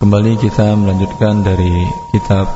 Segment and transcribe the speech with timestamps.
[0.00, 1.84] Kembali kita melanjutkan dari
[2.16, 2.48] kitab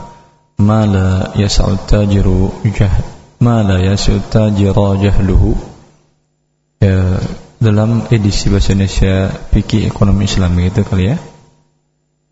[0.65, 2.89] Mala Yas'ud Tajiru Jah
[3.37, 5.53] Mala Yas'ud Tajira Jahluhu.
[6.81, 7.21] Ya,
[7.61, 11.21] dalam edisi bahasa Indonesia Fikih Ekonomi Islam itu kali ya.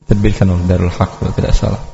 [0.09, 1.85] Terbitkan oleh Darul Haq kalau tidak salah.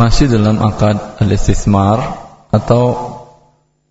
[0.00, 2.00] Masih dalam akad al-istithmar
[2.48, 2.84] atau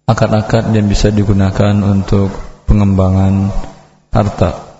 [0.09, 2.33] akad-akad yang bisa digunakan untuk
[2.65, 3.53] pengembangan
[4.09, 4.70] harta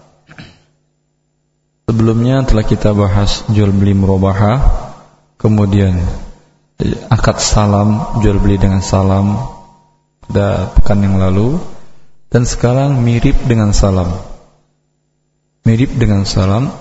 [1.92, 4.64] Sebelumnya telah kita bahas jual beli murabahah,
[5.36, 6.00] kemudian
[7.12, 9.36] akad salam, jual beli dengan salam
[10.24, 11.60] pada pekan yang lalu
[12.32, 14.08] dan sekarang mirip dengan salam.
[15.68, 16.72] Mirip dengan salam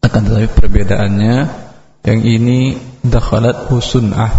[0.00, 1.36] akan tetapi perbedaannya
[2.08, 4.32] yang ini dakhalat husunah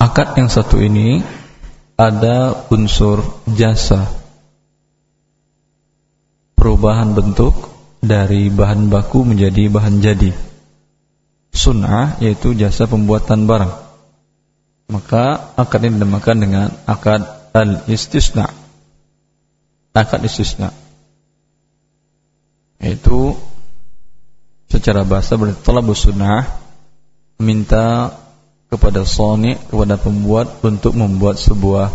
[0.00, 1.20] Akad yang satu ini
[1.96, 3.24] ada unsur
[3.56, 4.04] jasa.
[6.56, 7.56] Perubahan bentuk
[8.04, 10.30] dari bahan baku menjadi bahan jadi.
[11.56, 13.72] Sunnah yaitu jasa pembuatan barang.
[14.92, 17.24] Maka akad ini dinamakan dengan akad
[17.56, 18.52] al-istisna.
[19.96, 20.70] Akad istisna.
[22.76, 23.32] Yaitu
[24.68, 25.64] secara bahasa berarti
[25.96, 26.44] sunnah
[27.40, 28.12] minta
[28.66, 31.90] kepada soni kepada pembuat untuk membuat sebuah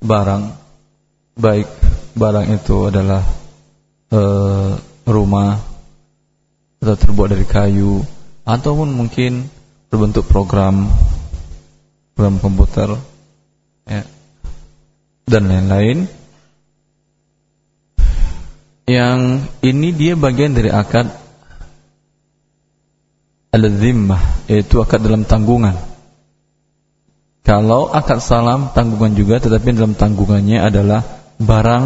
[0.00, 0.44] barang.
[1.38, 1.68] Baik
[2.18, 3.22] barang itu adalah
[4.10, 4.20] e,
[5.06, 5.62] rumah
[6.82, 8.02] atau terbuat dari kayu
[8.42, 9.46] ataupun mungkin
[9.86, 10.90] berbentuk program
[12.16, 12.90] program komputer
[13.86, 14.02] ya,
[15.28, 15.98] dan lain-lain.
[18.88, 19.20] Yang
[19.60, 21.12] ini dia bagian dari akad
[23.52, 25.87] al-zimmah yaitu akad dalam tanggungan
[27.46, 31.00] kalau akad salam tanggungan juga tetapi dalam tanggungannya adalah
[31.38, 31.84] barang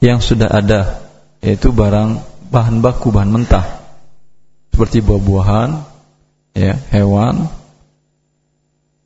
[0.00, 1.00] yang sudah ada
[1.40, 2.20] yaitu barang
[2.52, 3.80] bahan baku bahan mentah
[4.72, 5.70] seperti buah-buahan
[6.56, 7.48] ya hewan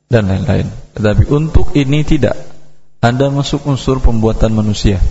[0.07, 0.71] dan lain-lain.
[0.95, 2.39] Tetapi untuk ini tidak
[3.03, 5.03] ada masuk unsur pembuatan manusia.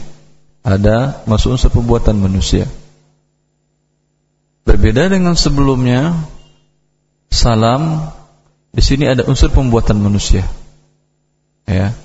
[0.64, 2.64] Ada masuk unsur pembuatan manusia.
[4.64, 6.16] Berbeda dengan sebelumnya
[7.28, 8.08] salam
[8.72, 10.48] di sini ada unsur pembuatan manusia
[11.68, 11.96] ya.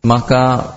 [0.00, 0.76] Maka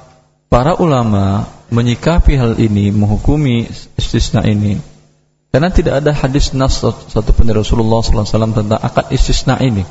[0.52, 4.80] para ulama menyikapi hal ini menghukumi istisna ini.
[5.54, 8.26] Karena tidak ada hadis nas satu pun dari Rasulullah SAW
[8.58, 9.86] tentang akad istisna ini.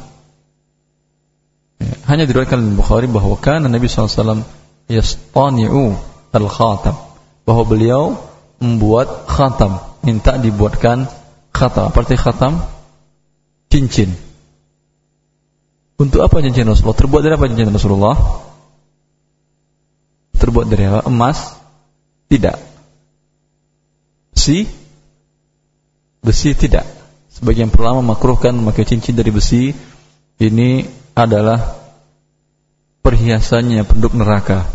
[1.78, 4.43] Ya, hanya diriwayatkan oleh Bukhari bahwa kan Nabi SAW
[4.91, 5.94] yastani'u
[6.34, 6.94] al khatam
[7.47, 8.19] bahwa beliau
[8.59, 11.06] membuat khatam minta dibuatkan
[11.55, 11.94] khatam.
[11.94, 12.59] Apa khatam?
[13.71, 14.31] Cincin
[16.02, 16.98] untuk apa cincin Rasulullah?
[16.98, 18.16] Terbuat dari apa cincin Rasulullah?
[20.34, 21.06] Terbuat dari apa?
[21.06, 21.54] Emas?
[22.26, 22.56] Tidak.
[24.34, 24.66] Besi?
[26.18, 26.86] Besi tidak.
[27.30, 29.70] Sebagian perlama makruhkan memakai cincin dari besi.
[30.42, 30.82] Ini
[31.14, 31.78] adalah
[33.06, 34.66] perhiasannya penduduk neraka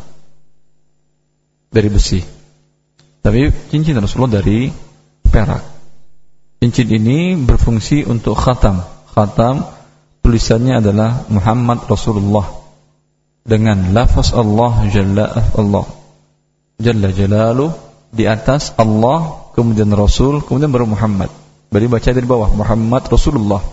[1.67, 2.23] dari besi.
[3.19, 4.71] Tapi cincin Rasulullah dari
[5.27, 5.63] perak.
[6.63, 8.79] Cincin ini berfungsi untuk khatam.
[9.11, 9.76] Khatam
[10.27, 12.51] tulisannya adalah Muhammad Rasulullah.
[13.47, 15.88] Dengan lafaz Allah Jalla Allah.
[16.75, 17.71] Jalla Jalalu
[18.11, 21.31] di atas Allah kemudian Rasul kemudian baru Muhammad.
[21.71, 23.63] Beri baca dari bawah Muhammad Rasulullah.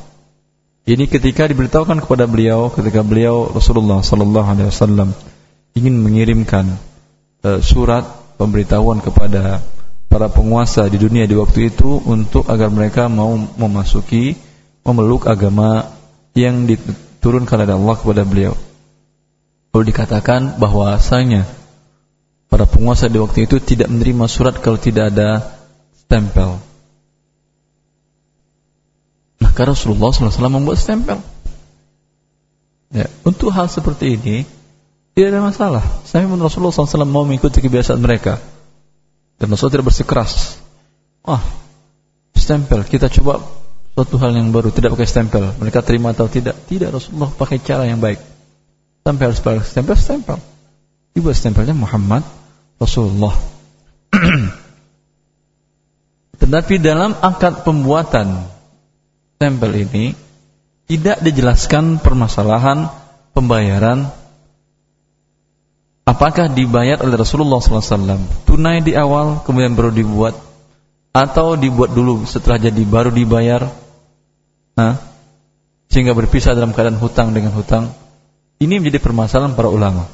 [0.87, 5.10] Ini ketika diberitahukan kepada beliau ketika beliau Rasulullah sallallahu alaihi wasallam
[5.75, 6.71] ingin mengirimkan
[7.42, 8.06] uh, surat
[8.38, 9.59] pemberitahuan kepada
[10.06, 14.38] para penguasa di dunia di waktu itu untuk agar mereka mau memasuki
[14.86, 15.88] memeluk agama
[16.34, 18.55] yang diturunkan oleh Allah kepada beliau.
[19.75, 21.47] Lalu dikatakan bahwasanya
[22.50, 25.43] para penguasa di waktu itu tidak menerima surat kalau tidak ada
[25.99, 26.62] stempel.
[29.43, 31.19] Maka Rasulullah SAW membuat stempel.
[32.95, 34.37] Ya, untuk hal seperti ini
[35.15, 35.84] tidak ada masalah.
[36.06, 38.39] Saya pun Rasulullah SAW mau mengikuti kebiasaan mereka.
[39.39, 40.59] Dan Rasulullah tidak bersikeras.
[41.27, 41.42] Wah,
[42.39, 43.42] stempel kita coba
[43.95, 45.55] suatu hal yang baru tidak pakai stempel.
[45.55, 46.59] Mereka terima atau tidak?
[46.67, 48.19] Tidak Rasulullah pakai cara yang baik.
[49.07, 50.39] Sampai harus pakai stempel stempel.
[51.15, 52.27] Dibuat stempelnya Muhammad
[52.83, 53.39] Rasulullah.
[56.43, 58.51] Tetapi dalam akad pembuatan
[59.39, 60.19] stempel ini
[60.91, 62.91] tidak dijelaskan permasalahan
[63.31, 64.11] pembayaran.
[66.05, 70.35] Apakah dibayar oleh Rasulullah SAW tunai di awal kemudian baru dibuat.
[71.15, 73.84] Atau dibuat dulu setelah jadi baru dibayar
[74.74, 74.98] Nah,
[75.94, 77.94] sehingga berpisah dalam keadaan hutang dengan hutang.
[78.59, 80.10] Ini menjadi permasalahan para ulama.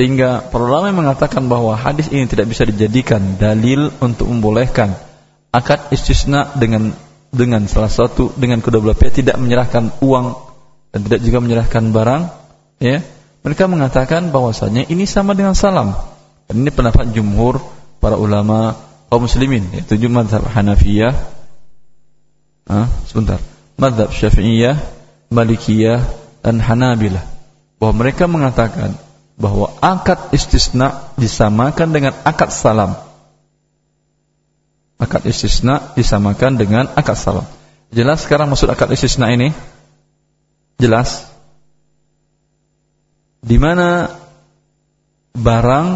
[0.00, 4.96] Sehingga para ulama mengatakan bahwa hadis ini tidak bisa dijadikan dalil untuk membolehkan
[5.54, 6.90] akad istisna dengan
[7.30, 10.34] dengan salah satu dengan kedua belah pihak tidak menyerahkan uang
[10.90, 12.22] dan tidak juga menyerahkan barang
[12.80, 13.04] ya.
[13.44, 15.92] Mereka mengatakan bahwasanya ini sama dengan salam.
[16.48, 17.60] Dan ini pendapat jumhur
[18.00, 18.72] para ulama
[19.12, 21.12] kaum muslimin yaitu mazhab Hanafiyah.
[22.64, 23.36] Ah, sebentar
[23.78, 24.78] mazhab Syafi'iyah
[25.34, 26.00] Malikiyah
[26.44, 27.24] dan Hanabilah
[27.80, 28.94] bahwa mereka mengatakan
[29.34, 32.94] bahwa akad istisna disamakan dengan akad salam.
[34.94, 37.46] Akad istisna disamakan dengan akad salam.
[37.90, 39.50] Jelas sekarang maksud akad istisna ini?
[40.78, 41.26] Jelas?
[43.42, 44.08] Di mana
[45.34, 45.88] barang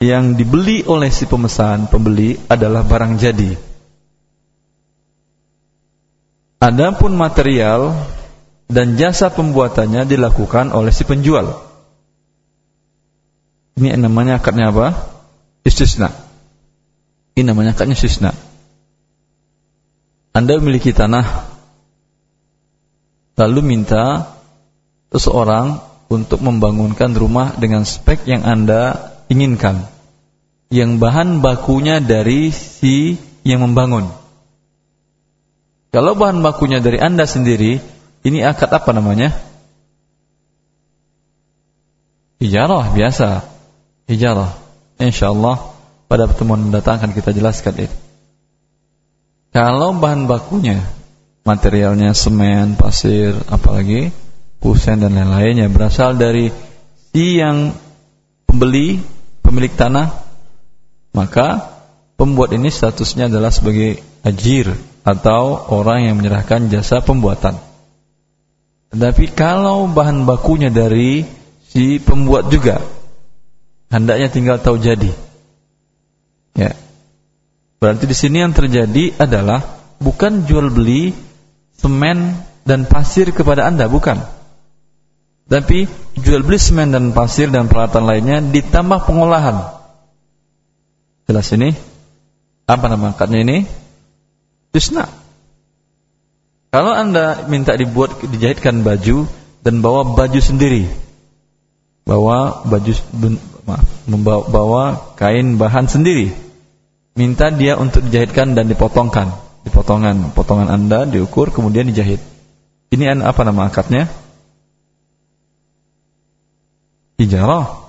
[0.00, 3.69] yang dibeli oleh si pemesan, pembeli adalah barang jadi.
[6.60, 7.96] Adapun material
[8.68, 11.56] dan jasa pembuatannya dilakukan oleh si penjual.
[13.80, 14.92] Ini namanya akadnya apa?
[15.64, 16.12] Istisna.
[17.32, 18.36] Ini namanya akadnya istisna.
[20.36, 21.48] Anda memiliki tanah
[23.40, 24.36] lalu minta
[25.08, 25.80] seseorang
[26.12, 29.88] untuk membangunkan rumah dengan spek yang Anda inginkan.
[30.68, 33.16] Yang bahan bakunya dari si
[33.48, 34.19] yang membangun.
[35.90, 37.82] Kalau bahan bakunya dari Anda sendiri,
[38.22, 39.34] ini akad apa namanya?
[42.38, 43.42] Ijarah biasa.
[44.06, 44.54] Ijarah.
[45.02, 45.56] Insyaallah
[46.06, 47.96] pada pertemuan mendatang akan kita jelaskan itu.
[49.50, 50.78] Kalau bahan bakunya
[51.42, 54.14] materialnya semen, pasir, apalagi
[54.62, 56.54] kusen dan lain-lainnya berasal dari
[57.10, 57.74] si yang
[58.46, 59.02] pembeli,
[59.42, 60.14] pemilik tanah,
[61.10, 61.74] maka
[62.14, 64.70] pembuat ini statusnya adalah sebagai ajir
[65.04, 67.56] atau orang yang menyerahkan jasa pembuatan.
[68.90, 71.22] Tetapi kalau bahan bakunya dari
[71.70, 72.82] si pembuat juga,
[73.88, 75.14] hendaknya tinggal tahu jadi.
[76.58, 76.74] Ya.
[77.78, 79.62] Berarti di sini yang terjadi adalah
[80.02, 81.14] bukan jual beli
[81.78, 82.34] semen
[82.66, 84.20] dan pasir kepada Anda, bukan.
[85.50, 85.86] Tapi
[86.18, 89.80] jual beli semen dan pasir dan peralatan lainnya ditambah pengolahan.
[91.30, 91.74] Jelas ini?
[92.66, 93.79] Apa nama akadnya ini?
[94.70, 95.10] Isna.
[96.70, 99.26] Kalau Anda minta dibuat dijahitkan baju
[99.66, 100.86] dan bawa baju sendiri,
[102.06, 102.92] bawa baju
[103.66, 104.84] maaf, membawa bawa
[105.18, 106.30] kain bahan sendiri,
[107.18, 109.34] minta dia untuk dijahitkan dan dipotongkan,
[109.66, 112.22] dipotongan, potongan Anda diukur kemudian dijahit.
[112.94, 114.06] Ini apa nama akadnya?
[117.18, 117.82] Ijarah.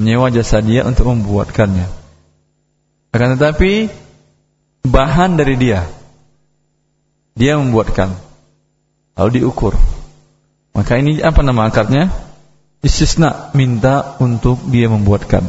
[0.00, 1.86] Menyewa jasa dia untuk membuatkannya.
[3.12, 3.92] Akan tetapi
[4.84, 5.86] bahan dari dia.
[7.36, 8.12] Dia membuatkan.
[9.16, 9.74] Lalu diukur.
[10.76, 12.08] Maka ini apa nama akarnya
[12.80, 15.44] istisna minta untuk dia membuatkan.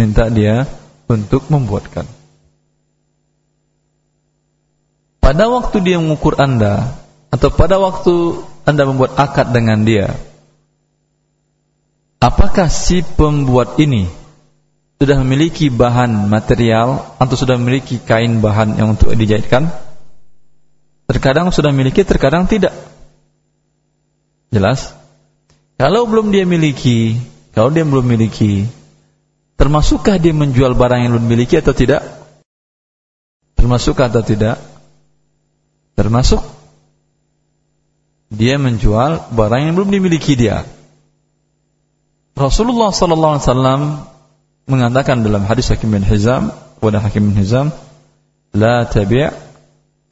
[0.00, 0.64] Minta dia
[1.10, 2.08] untuk membuatkan.
[5.20, 6.96] Pada waktu dia mengukur anda
[7.30, 10.18] atau pada waktu anda membuat akad dengan dia
[12.20, 14.10] apakah si pembuat ini
[15.00, 19.72] sudah memiliki bahan material atau sudah memiliki kain bahan yang untuk dijahitkan
[21.10, 22.70] Terkadang sudah miliki, terkadang tidak.
[24.54, 24.94] Jelas?
[25.74, 27.18] Kalau belum dia miliki,
[27.50, 28.70] kalau dia belum miliki,
[29.58, 32.06] termasukkah dia menjual barang yang belum miliki atau tidak?
[33.58, 34.62] Termasukkah atau tidak?
[35.98, 36.46] Termasuk.
[38.30, 40.62] Dia menjual barang yang belum dimiliki dia.
[42.38, 43.82] Rasulullah sallallahu alaihi wasallam
[44.66, 47.72] mengatakan dalam hadis Hakim bin Hizam, kepada Hakim bin Hizam,
[48.52, 49.50] "La tabi'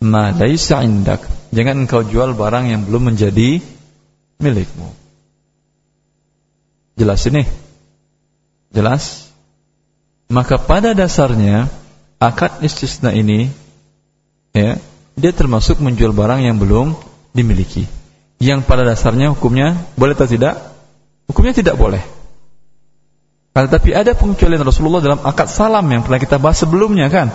[0.02, 1.26] ma laisa indak.
[1.50, 3.58] Jangan engkau jual barang yang belum menjadi
[4.38, 4.88] milikmu.
[6.98, 7.46] Jelas ini?
[8.74, 9.30] Jelas?
[10.28, 11.72] Maka pada dasarnya
[12.20, 13.48] akad istisna ini
[14.52, 14.76] ya,
[15.16, 16.94] dia termasuk menjual barang yang belum
[17.32, 17.88] dimiliki.
[18.38, 20.60] Yang pada dasarnya hukumnya boleh atau tidak?
[21.26, 22.02] Hukumnya tidak boleh.
[23.66, 27.34] Tetapi ada pengecualian Rasulullah dalam akad salam yang pernah kita bahas sebelumnya kan?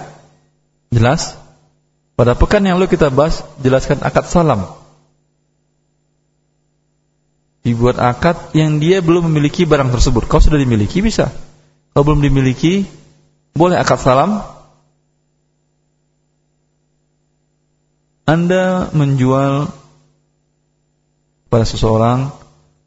[0.93, 1.35] Jelas?
[2.13, 4.79] Pada pekan yang lalu kita bahas jelaskan akad salam.
[7.65, 10.29] Dibuat akad yang dia belum memiliki barang tersebut.
[10.29, 11.33] Kau sudah dimiliki bisa.
[11.91, 12.85] Kalau belum dimiliki,
[13.57, 14.45] boleh akad salam.
[18.23, 19.67] Anda menjual
[21.51, 22.31] pada seseorang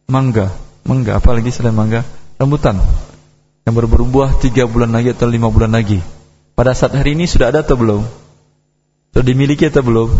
[0.09, 0.49] mangga,
[0.89, 2.09] mangga apalagi selain mangga,
[2.41, 2.81] rambutan
[3.67, 5.99] yang berbuah tiga bulan lagi atau lima bulan lagi.
[6.55, 8.07] Pada saat hari ini sudah ada atau belum?
[9.11, 10.15] Sudah dimiliki atau belum?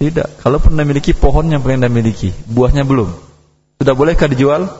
[0.00, 0.40] Tidak.
[0.40, 3.12] Kalau pernah miliki pohon yang pernah anda miliki, buahnya belum.
[3.76, 4.72] Sudah bolehkah dijual?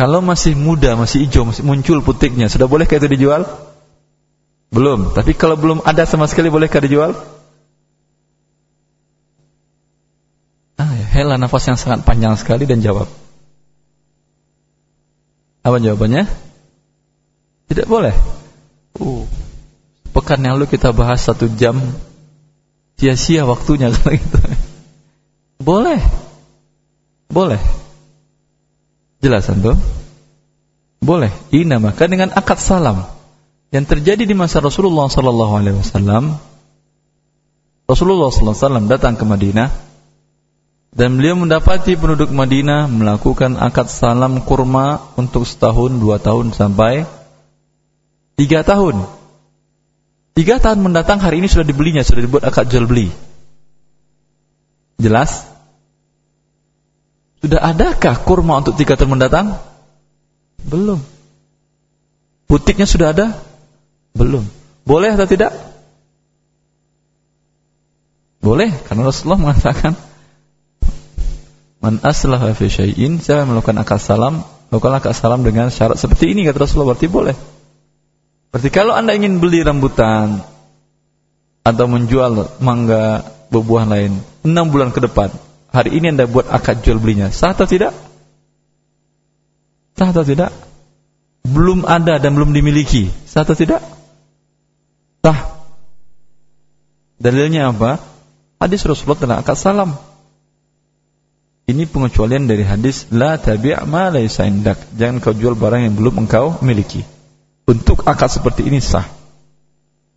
[0.00, 3.44] Kalau masih muda, masih hijau, masih muncul putiknya, sudah bolehkah itu dijual?
[4.72, 5.12] Belum.
[5.12, 7.12] Tapi kalau belum ada sama sekali bolehkah dijual?
[10.80, 13.25] Ah, ya, Hela nafas yang sangat panjang sekali dan jawab.
[15.66, 16.30] Apa jawabannya?
[17.66, 18.14] Tidak boleh.
[19.02, 19.26] Uh,
[20.14, 21.82] pekan yang lalu kita bahas satu jam,
[22.94, 24.38] sia-sia waktunya kalau gitu.
[25.58, 25.98] Boleh.
[27.26, 27.58] Boleh.
[29.18, 29.74] Jelas antum?
[31.02, 31.34] Boleh.
[31.50, 33.02] Dinamakan dengan akad salam.
[33.74, 36.38] Yang terjadi di masa Rasulullah sallallahu alaihi wasallam
[37.90, 39.68] Rasulullah sallallahu alaihi wasallam datang ke Madinah
[40.96, 47.04] dan beliau mendapati penduduk Madinah melakukan akad salam kurma untuk setahun, dua tahun sampai
[48.40, 49.04] tiga tahun.
[50.32, 53.12] Tiga tahun mendatang hari ini sudah dibelinya, sudah dibuat akad jual beli.
[54.96, 55.44] Jelas?
[57.44, 59.60] Sudah adakah kurma untuk tiga tahun mendatang?
[60.64, 61.04] Belum.
[62.48, 63.36] Butiknya sudah ada?
[64.16, 64.48] Belum.
[64.88, 65.52] Boleh atau tidak?
[68.40, 70.05] Boleh, karena Rasulullah mengatakan
[71.86, 74.42] Man aslaha fi syai'in, siapa yang melakukan akal salam,
[74.74, 77.38] melakukan akal salam dengan syarat seperti ini kata Rasulullah berarti boleh.
[78.50, 80.42] Berarti kalau Anda ingin beli rambutan
[81.62, 85.30] atau menjual mangga buah lain enam bulan ke depan,
[85.70, 87.94] hari ini Anda buat akad jual belinya, sah atau tidak?
[89.94, 90.50] Sah atau tidak?
[91.46, 93.78] Belum ada dan belum dimiliki, sah atau tidak?
[95.22, 95.54] Sah.
[97.22, 98.02] Dalilnya apa?
[98.58, 100.15] Hadis Rasulullah tentang akad salam.
[101.66, 104.78] Ini pengecualian dari hadis la tabi' ma laysa indak.
[104.94, 107.02] Jangan kau jual barang yang belum engkau miliki.
[107.66, 109.02] Untuk akad seperti ini sah.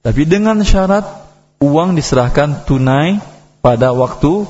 [0.06, 1.10] Tapi dengan syarat
[1.58, 3.18] uang diserahkan tunai
[3.66, 4.46] pada waktu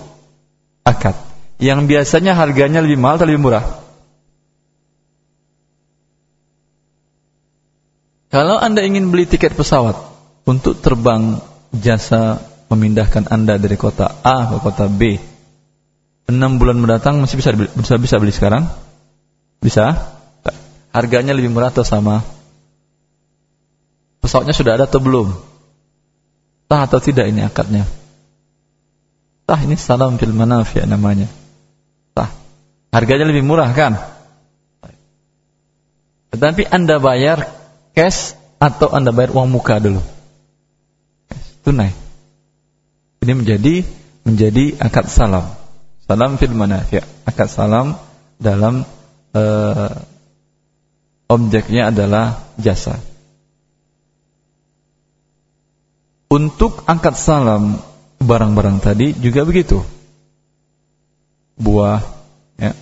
[0.83, 1.15] akad.
[1.63, 3.63] Yang biasanya harganya lebih mahal atau lebih murah?
[8.27, 9.95] Kalau Anda ingin beli tiket pesawat
[10.43, 11.39] untuk terbang
[11.71, 15.17] jasa memindahkan Anda dari kota A ke kota B,
[16.29, 18.69] enam bulan mendatang masih bisa bisa bisa beli sekarang?
[19.59, 19.97] Bisa?
[20.89, 22.21] Harganya lebih murah atau sama?
[24.21, 25.33] Pesawatnya sudah ada atau belum?
[26.69, 27.85] Tah atau tidak ini akadnya?
[29.49, 31.25] Tah ini salam fil manafi namanya.
[32.13, 32.29] Tah.
[32.93, 33.97] Harganya lebih murah kan?
[36.29, 37.49] Tetapi Anda bayar
[37.97, 40.01] cash atau Anda bayar uang muka dulu?
[41.65, 41.89] Tunai.
[43.25, 43.75] Ini menjadi
[44.23, 45.58] menjadi akad salam.
[46.09, 46.97] Salam fil manafi.
[47.29, 47.93] Akad salam
[48.41, 48.81] dalam
[49.37, 49.93] uh,
[51.29, 52.97] objeknya adalah jasa.
[56.33, 57.77] Untuk angkat salam
[58.17, 59.85] barang-barang tadi juga begitu.
[61.61, 62.01] Buah,
[62.57, 62.73] ya.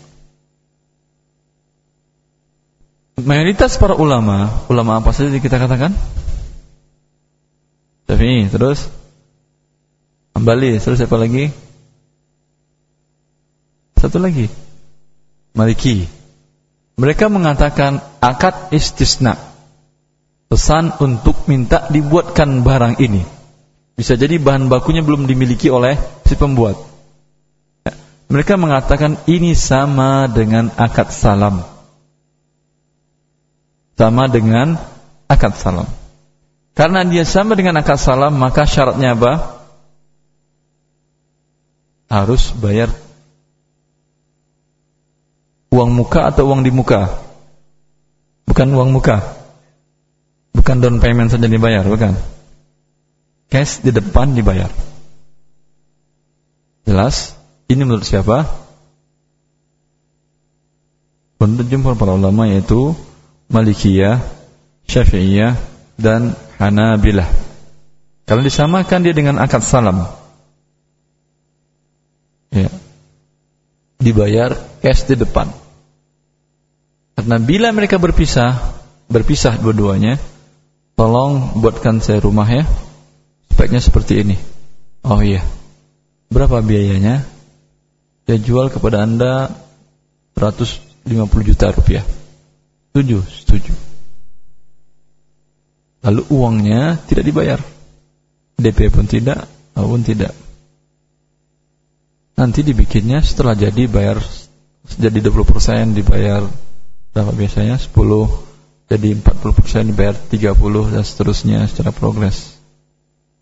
[3.20, 5.92] Mayoritas para ulama, ulama apa saja kita katakan?
[8.08, 8.88] Tapi terus
[10.32, 11.67] Ambali, terus siapa lagi?
[13.98, 14.46] Satu lagi.
[15.58, 16.06] Maliki.
[16.98, 19.38] Mereka mengatakan akad istisna.
[20.48, 23.26] Pesan untuk minta dibuatkan barang ini.
[23.98, 26.78] Bisa jadi bahan bakunya belum dimiliki oleh si pembuat.
[27.84, 27.94] Ya.
[28.30, 31.66] Mereka mengatakan ini sama dengan akad salam.
[33.98, 34.78] Sama dengan
[35.26, 35.90] akad salam.
[36.78, 39.58] Karena dia sama dengan akad salam, maka syaratnya apa?
[42.08, 42.94] Harus bayar
[45.78, 47.22] uang muka atau uang di muka?
[48.50, 49.22] Bukan uang muka.
[50.58, 52.18] Bukan down payment saja dibayar, bukan
[53.54, 54.74] cash di depan dibayar.
[56.90, 57.38] Jelas?
[57.70, 58.48] Ini menurut siapa?
[61.38, 62.98] Menurut jumhur para ulama yaitu
[63.54, 64.20] Malikiyah,
[64.90, 65.56] Syafi'iyah,
[66.00, 67.30] dan Hanabilah.
[68.26, 70.10] Kalau disamakan dia dengan akad salam.
[72.52, 72.72] Ya.
[74.02, 75.67] Dibayar cash di depan.
[77.18, 78.78] Karena bila mereka berpisah,
[79.10, 80.22] berpisah dua-duanya,
[80.94, 82.62] tolong buatkan saya rumah ya,
[83.50, 84.38] speknya seperti ini.
[85.02, 85.42] Oh iya.
[86.30, 87.26] Berapa biayanya?
[88.30, 89.50] Dia jual kepada Anda
[90.38, 91.10] 150
[91.42, 92.06] juta rupiah.
[92.94, 93.18] Setuju?
[93.26, 93.74] Setuju.
[96.06, 97.60] Lalu uangnya tidak dibayar.
[98.62, 100.38] DP pun tidak, maupun tidak.
[102.38, 104.22] Nanti dibikinnya setelah jadi bayar
[105.02, 106.46] jadi 20% dibayar
[107.18, 107.82] berapa biasanya?
[107.82, 107.90] 10
[108.88, 112.56] jadi 40% dibayar 30 dan seterusnya secara progres.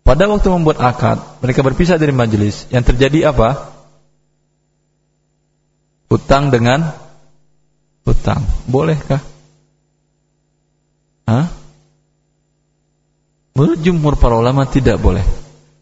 [0.02, 2.66] Pada waktu membuat akad, mereka berpisah dari majelis.
[2.70, 3.74] Yang terjadi apa?
[6.10, 6.94] Utang dengan
[8.06, 8.42] hutang.
[8.66, 9.22] Bolehkah?
[11.26, 11.46] Hah?
[13.54, 15.26] Menurut jumhur para ulama tidak boleh.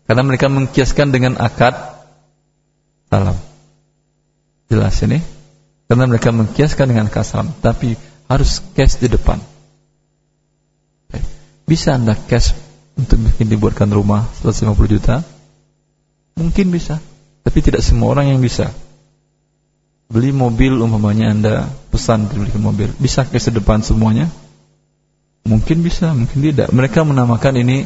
[0.05, 1.73] Karena mereka mengkiaskan dengan akad
[3.09, 3.37] salam.
[4.69, 5.34] Jelas ini?
[5.85, 7.49] Karena mereka mengkiaskan dengan akad salam.
[7.61, 7.97] Tapi
[8.29, 9.39] harus cash di depan.
[11.65, 12.53] Bisa anda cash
[12.97, 15.25] untuk bikin dibuatkan rumah 150 juta?
[16.37, 17.01] Mungkin bisa.
[17.45, 18.73] Tapi tidak semua orang yang bisa.
[20.09, 21.55] Beli mobil umpamanya anda
[21.89, 22.93] pesan dibelikan mobil.
[23.01, 24.29] Bisa cash di depan semuanya?
[25.45, 26.73] Mungkin bisa, mungkin tidak.
[26.73, 27.85] Mereka menamakan ini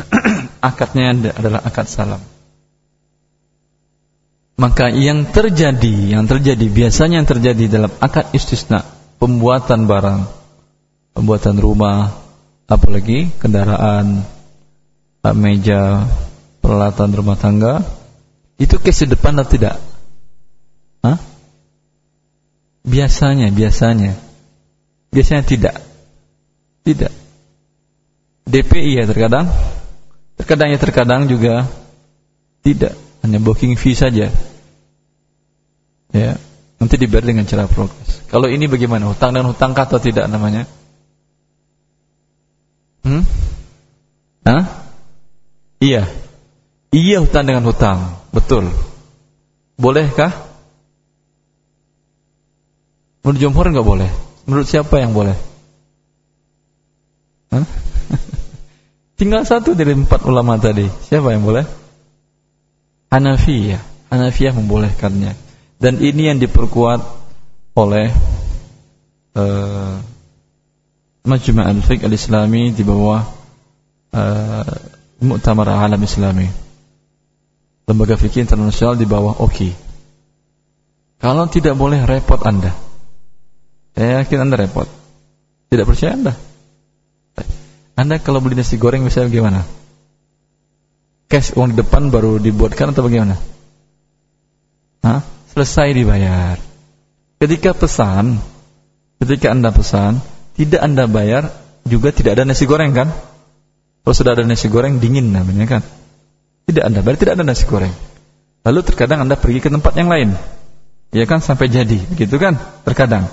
[0.68, 2.33] akadnya adalah akad salam.
[4.54, 8.86] Maka yang terjadi, yang terjadi biasanya yang terjadi dalam akad istisna,
[9.18, 10.30] pembuatan barang,
[11.10, 12.14] pembuatan rumah,
[12.70, 14.22] apalagi kendaraan,
[15.34, 16.06] meja,
[16.62, 17.82] peralatan rumah tangga,
[18.54, 19.76] itu kes depan atau tidak?
[21.02, 21.18] Hah?
[22.86, 24.14] Biasanya, biasanya.
[25.10, 25.82] Biasanya tidak.
[26.86, 27.12] Tidak.
[28.46, 29.50] DPI ya terkadang.
[30.38, 31.66] Terkadang ya terkadang juga
[32.62, 33.03] tidak.
[33.24, 34.28] Hanya booking fee saja.
[36.12, 36.36] Ya.
[36.76, 38.20] Nanti dibayar dengan cara progres.
[38.28, 39.08] Kalau ini bagaimana?
[39.08, 40.68] Hutang dan hutang atau tidak namanya?
[43.00, 43.24] Hmm?
[44.44, 44.64] Hah?
[45.80, 46.04] Iya.
[46.92, 48.12] Iya hutang dengan hutang.
[48.28, 48.68] Betul.
[49.80, 50.36] Bolehkah?
[53.24, 54.10] Menurut jumhur enggak boleh.
[54.44, 55.32] Menurut siapa yang boleh?
[59.18, 60.84] Tinggal satu dari empat ulama tadi.
[61.08, 61.83] Siapa yang boleh?
[63.14, 63.78] Hanafiyah.
[64.10, 65.38] Hanafiyah membolehkannya.
[65.78, 66.98] Dan ini yang diperkuat
[67.78, 68.10] oleh
[69.38, 69.94] uh,
[71.22, 73.22] Majma' al-Fiqh al-Islami di bawah
[74.10, 74.74] uh,
[75.22, 76.50] Muktamar Alam Islami.
[77.86, 79.70] Lembaga fikih internasional di bawah OKI.
[81.22, 82.74] Kalau tidak boleh repot Anda.
[83.94, 84.90] Saya yakin Anda repot.
[85.70, 86.34] Tidak percaya Anda?
[87.94, 89.60] Anda kalau beli nasi goreng misalnya gimana?
[91.34, 93.34] Cash uang di depan baru dibuatkan atau bagaimana?
[95.02, 95.18] Hah?
[95.50, 96.62] Selesai dibayar.
[97.42, 98.38] Ketika pesan,
[99.18, 100.22] ketika Anda pesan,
[100.54, 101.50] tidak Anda bayar,
[101.90, 103.10] juga tidak ada nasi goreng kan?
[104.06, 105.82] Kalau sudah ada nasi goreng dingin namanya kan?
[106.70, 107.90] Tidak Anda bayar, tidak ada nasi goreng.
[108.62, 110.38] Lalu terkadang Anda pergi ke tempat yang lain.
[111.10, 112.62] Ya kan sampai jadi, begitu kan?
[112.86, 113.26] Terkadang.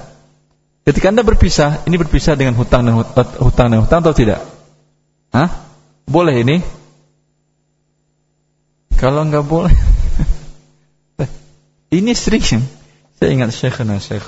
[0.90, 2.98] Ketika Anda berpisah, ini berpisah dengan hutang dan
[3.46, 4.42] hutang dan hutang atau tidak?
[5.30, 5.54] Hah?
[6.10, 6.81] Boleh ini?
[9.02, 9.74] Kalau enggak boleh.
[11.98, 12.62] ini sering.
[13.18, 14.22] Saya ingat Syekhna Syekh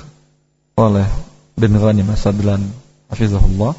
[0.74, 1.06] oleh
[1.54, 2.74] bin Ghani Masadlan
[3.06, 3.78] Hafizahullah.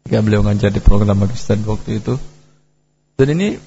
[0.00, 2.16] Ketika beliau ngajar di program magister waktu itu.
[3.20, 3.60] Dan ini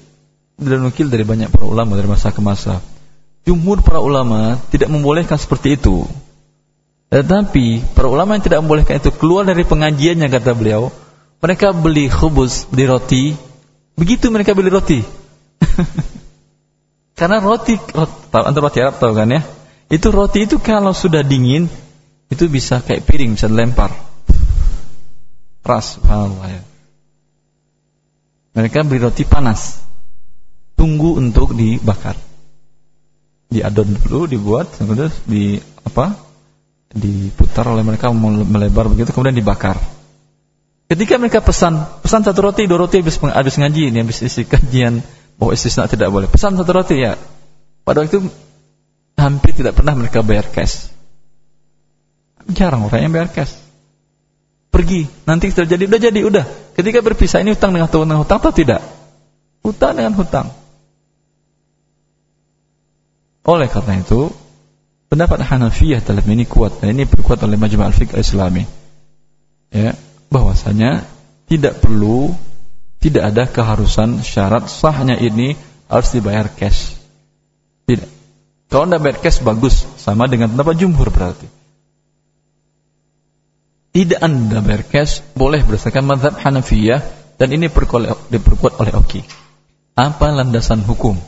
[0.58, 2.82] beliau dari banyak para ulama dari masa ke masa.
[3.46, 6.10] Jumhur para ulama tidak membolehkan seperti itu.
[7.14, 10.90] Tetapi para ulama yang tidak membolehkan itu keluar dari pengajiannya kata beliau,
[11.38, 13.24] mereka beli khubus, beli roti,
[13.94, 15.19] begitu mereka beli roti.
[17.18, 19.42] Karena roti, roti tahu antar roti Arab tahu kan ya?
[19.90, 21.68] Itu roti itu kalau sudah dingin
[22.30, 23.92] itu bisa kayak piring bisa dilempar.
[25.60, 26.62] Ras, ya.
[28.56, 29.82] Mereka beli roti panas.
[30.74, 32.16] Tunggu untuk dibakar.
[33.50, 36.30] Diadon dulu, dibuat, kemudian di apa?
[36.90, 39.78] diputar oleh mereka melebar begitu kemudian dibakar.
[40.90, 44.98] Ketika mereka pesan, pesan satu roti, dua roti habis, habis ngaji ini, habis isi kajian
[45.40, 46.28] bahwa istisna tidak boleh.
[46.28, 47.16] Pesan satu roti ya.
[47.82, 48.20] Pada waktu itu
[49.16, 50.92] hampir tidak pernah mereka bayar cash.
[52.52, 53.56] Jarang orang yang bayar cash.
[54.68, 56.44] Pergi, nanti sudah jadi, udah jadi, udah.
[56.76, 58.84] Ketika berpisah ini hutang dengan hutang, hutang atau tidak?
[59.64, 60.52] Hutang dengan hutang.
[63.48, 64.30] Oleh karena itu,
[65.10, 68.62] Pendapat Hanafiyah dalam ini kuat dan ini berkuat oleh Majma' al-Fiqh Islami.
[69.74, 69.98] Ya,
[70.30, 71.02] bahwasanya
[71.50, 72.30] tidak perlu
[73.00, 75.56] tidak ada keharusan syarat sahnya ini
[75.88, 76.94] harus dibayar cash.
[77.88, 78.06] Tidak.
[78.70, 81.48] Kalau Anda bayar cash bagus, sama dengan pendapat jumhur berarti.
[83.90, 87.02] Tidak Anda bayar cash boleh berdasarkan mazhab Hanafiyah
[87.40, 89.24] dan ini diperkuat oleh Oki.
[89.96, 91.18] Apa landasan hukum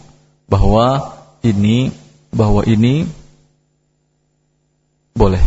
[0.46, 1.90] bahwa ini
[2.30, 3.08] bahwa ini
[5.16, 5.40] boleh.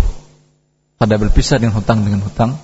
[0.98, 2.58] Ada berpisah dengan hutang dengan hutang.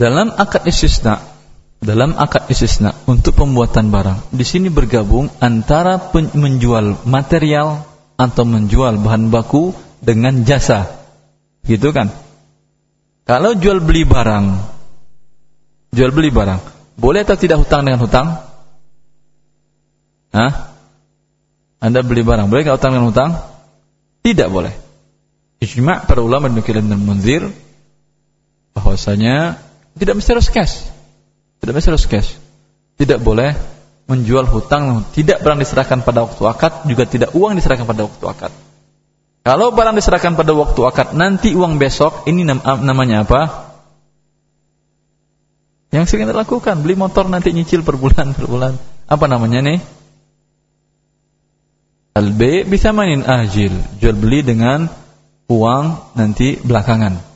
[0.00, 1.20] Dalam akad istisna,
[1.76, 7.84] dalam akad istisna untuk pembuatan barang, di sini bergabung antara menjual material
[8.16, 10.88] atau menjual bahan baku dengan jasa.
[11.68, 12.08] Gitu kan?
[13.28, 14.46] Kalau jual beli barang,
[15.92, 16.60] jual beli barang,
[16.96, 18.40] boleh atau tidak hutang dengan hutang?
[20.32, 20.52] Hah?
[21.76, 23.30] Anda beli barang, boleh nggak hutang dengan hutang?
[24.24, 24.72] Tidak boleh.
[25.60, 27.52] ijma' para ulama dan Munzir
[28.72, 29.60] bahwasanya
[30.00, 30.88] tidak mesti harus cash.
[31.60, 32.32] Tidak mesti harus cash.
[32.96, 33.52] Tidak boleh
[34.10, 38.52] menjual hutang tidak barang diserahkan pada waktu akad juga tidak uang diserahkan pada waktu akad.
[39.46, 43.70] Kalau barang diserahkan pada waktu akad nanti uang besok ini namanya apa?
[45.94, 48.74] Yang sering kita lakukan beli motor nanti nyicil per bulan per bulan.
[49.06, 49.78] Apa namanya nih?
[52.18, 53.70] Al-B bisa mainin ajil,
[54.02, 54.90] jual beli dengan
[55.46, 57.29] uang nanti belakangan.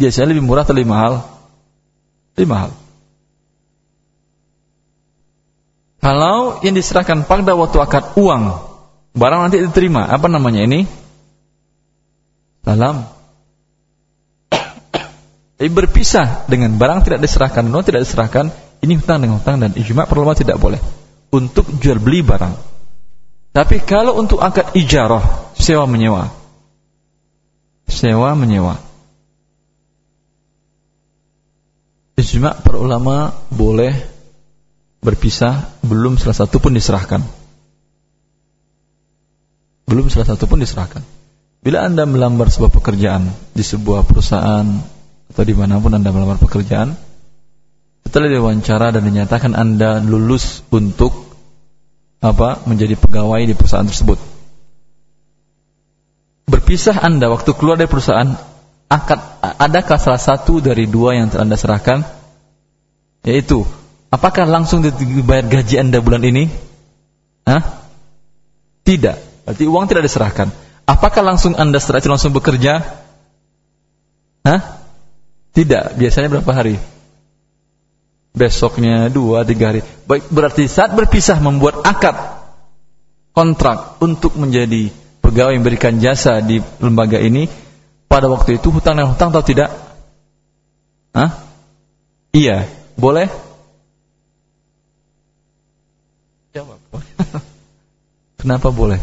[0.00, 1.20] Biasanya lebih murah atau lebih mahal?
[2.32, 2.70] Lebih mahal.
[6.00, 8.42] Kalau yang diserahkan pada waktu akad uang,
[9.12, 10.88] barang nanti diterima, apa namanya ini?
[12.64, 13.04] Salam.
[15.60, 18.48] Tapi berpisah dengan barang tidak diserahkan, no tidak diserahkan,
[18.80, 20.80] ini hutang dengan hutang dan ijma perlu tidak boleh
[21.28, 22.56] untuk jual beli barang.
[23.52, 26.32] Tapi kalau untuk akad ijarah, sewa menyewa.
[27.92, 28.89] Sewa menyewa.
[32.20, 33.96] Ijma' para ulama boleh
[35.00, 37.24] berpisah belum salah satu pun diserahkan.
[39.88, 41.00] Belum salah satu pun diserahkan.
[41.64, 43.24] Bila Anda melamar sebuah pekerjaan
[43.56, 44.68] di sebuah perusahaan
[45.32, 46.92] atau di mana pun Anda melamar pekerjaan,
[48.04, 51.32] setelah diwawancara dan dinyatakan Anda lulus untuk
[52.20, 54.20] apa menjadi pegawai di perusahaan tersebut.
[56.52, 58.28] Berpisah Anda waktu keluar dari perusahaan,
[58.90, 62.02] akad adakah salah satu dari dua yang Anda serahkan?
[63.22, 63.62] Yaitu,
[64.10, 66.50] apakah langsung dibayar gaji Anda bulan ini?
[67.46, 67.86] Hah?
[68.82, 69.46] Tidak.
[69.46, 70.50] Berarti uang tidak diserahkan.
[70.84, 72.82] Apakah langsung Anda setelah langsung bekerja?
[74.42, 74.60] Hah?
[75.54, 75.94] Tidak.
[75.94, 76.76] Biasanya berapa hari?
[78.30, 79.82] besoknya dua tiga hari.
[80.06, 82.14] Baik berarti saat berpisah membuat akad
[83.34, 84.90] kontrak untuk menjadi
[85.22, 87.46] pegawai yang berikan jasa di lembaga ini
[88.10, 89.70] pada waktu itu hutang dan hutang atau tidak?
[91.14, 91.46] Hah?
[92.34, 92.66] Iya,
[92.98, 93.30] boleh?
[96.50, 96.82] Jawab.
[98.42, 98.98] Kenapa boleh?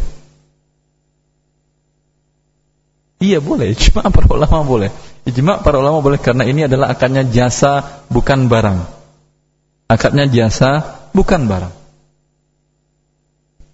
[3.18, 4.90] Iya boleh, cuma para ulama boleh.
[5.26, 8.78] Ijma para ulama boleh karena ini adalah akadnya jasa bukan barang.
[9.88, 11.74] Akadnya jasa bukan barang.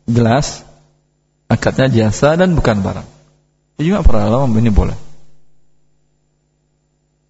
[0.08, 0.64] Jelas?
[1.50, 3.06] Akadnya jasa dan bukan barang.
[3.76, 5.03] Juga para ulama ini boleh.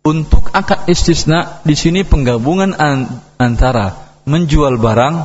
[0.05, 2.77] Untuk akad istisna di sini penggabungan
[3.41, 3.97] antara
[4.29, 5.17] menjual barang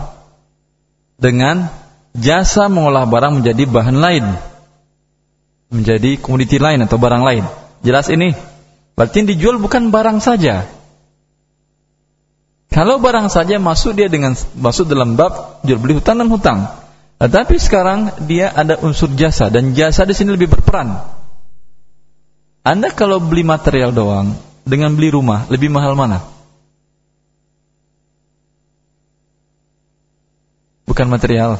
[1.20, 1.68] dengan
[2.15, 4.26] jasa mengolah barang menjadi bahan lain.
[5.76, 7.44] Menjadi komoditi lain atau barang lain.
[7.84, 8.32] Jelas ini?
[8.96, 10.63] Berarti dijual bukan barang saja,
[12.70, 16.60] kalau barang saja masuk dia dengan masuk dalam bab jual beli hutang dan hutang.
[17.20, 21.04] Tetapi sekarang dia ada unsur jasa dan jasa di sini lebih berperan.
[22.63, 26.21] Anda kalau beli material doang dengan beli rumah lebih mahal mana?
[30.86, 31.58] Bukan material.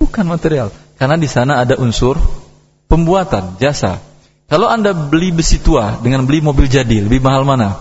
[0.00, 2.18] Bukan material, karena di sana ada unsur
[2.90, 4.02] pembuatan, jasa.
[4.50, 7.78] Kalau Anda beli besi tua dengan beli mobil jadi, lebih mahal mana?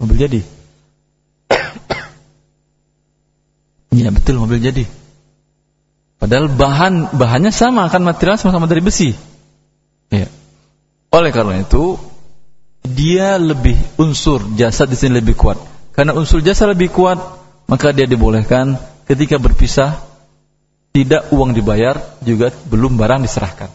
[0.00, 0.40] Mobil jadi.
[3.90, 4.86] Iya betul mobil jadi.
[6.22, 9.16] Padahal bahan bahannya sama kan material sama-sama dari besi.
[10.14, 10.30] Ya.
[11.10, 11.98] Oleh karena itu
[12.86, 15.58] dia lebih unsur jasa di sini lebih kuat.
[15.90, 17.18] Karena unsur jasa lebih kuat,
[17.66, 18.78] maka dia dibolehkan
[19.10, 19.98] ketika berpisah
[20.94, 23.70] tidak uang dibayar juga belum barang diserahkan.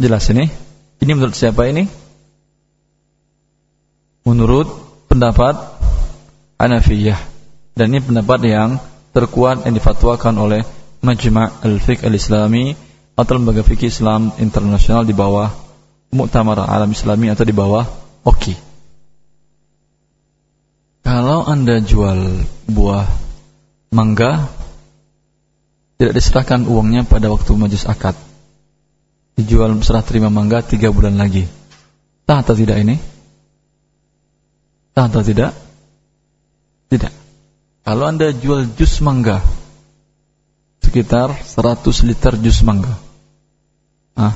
[0.00, 0.48] Jelas ini?
[0.98, 2.08] Ini menurut siapa ini?
[4.28, 4.68] menurut
[5.08, 5.56] pendapat
[6.60, 7.16] Hanafiyah
[7.72, 8.76] dan ini pendapat yang
[9.16, 10.60] terkuat yang difatwakan oleh
[11.00, 12.76] Majma' Al-Fiqh Al-Islami
[13.18, 15.50] atau lembaga fikih Islam internasional di bawah
[16.14, 17.82] Muktamar Alam Islami atau di bawah
[18.22, 18.54] OKI.
[21.02, 23.10] Kalau Anda jual buah
[23.90, 24.46] mangga
[25.98, 28.14] tidak diserahkan uangnya pada waktu majlis akad.
[29.34, 31.42] Dijual serah terima mangga tiga bulan lagi.
[32.22, 33.02] Sah atau tidak ini?
[34.94, 35.58] Sah atau tidak?
[36.86, 37.12] Tidak.
[37.82, 39.42] Kalau Anda jual jus mangga
[40.84, 43.07] sekitar 100 liter jus mangga.
[44.18, 44.34] Ah.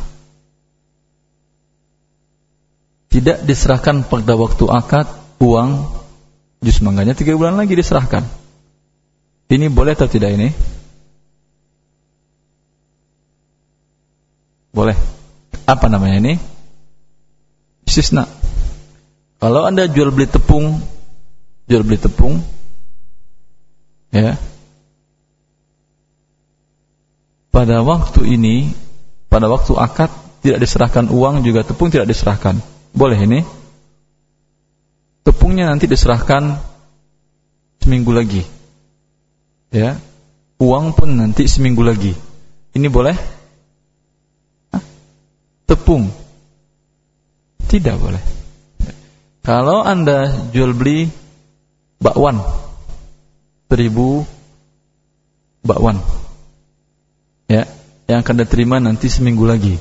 [3.11, 5.11] Tidak diserahkan pada waktu akad
[5.43, 5.91] uang
[6.63, 8.23] jus mangganya tiga bulan lagi diserahkan.
[9.51, 10.49] Ini boleh atau tidak ini?
[14.73, 14.97] Boleh.
[15.69, 16.35] Apa namanya ini?
[17.85, 18.25] Istisna.
[19.37, 20.81] Kalau Anda jual beli tepung,
[21.69, 22.41] jual beli tepung,
[24.15, 24.39] ya,
[27.53, 28.73] pada waktu ini,
[29.33, 30.13] pada waktu akad
[30.45, 32.61] tidak diserahkan uang juga tepung tidak diserahkan.
[32.93, 33.41] Boleh ini?
[35.25, 36.61] Tepungnya nanti diserahkan
[37.81, 38.45] seminggu lagi.
[39.73, 39.97] Ya.
[40.61, 42.13] Uang pun nanti seminggu lagi.
[42.77, 43.17] Ini boleh?
[44.77, 44.85] Hah?
[45.65, 46.13] Tepung.
[47.73, 48.21] Tidak boleh.
[49.41, 51.09] Kalau Anda jual beli
[52.03, 52.43] bakwan
[53.73, 54.27] seribu
[55.65, 55.97] bakwan
[57.49, 57.65] ya
[58.11, 59.79] yang akan diterima nanti seminggu lagi.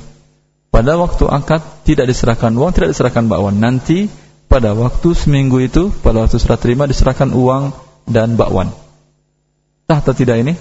[0.72, 3.60] Pada waktu akad tidak diserahkan uang tidak diserahkan bakwan.
[3.60, 4.08] Nanti
[4.48, 7.76] pada waktu seminggu itu pada waktu serah terima diserahkan uang
[8.08, 8.72] dan bakwan.
[9.88, 10.56] Sah atau tidak ini?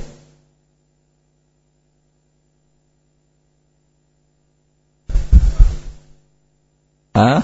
[7.14, 7.42] Ah,